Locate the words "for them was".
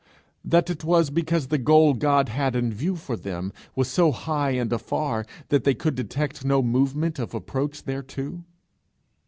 2.95-3.87